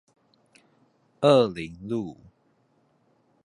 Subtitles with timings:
[1.19, 2.17] 二苓路